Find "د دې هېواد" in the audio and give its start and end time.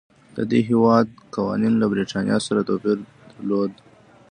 0.35-1.07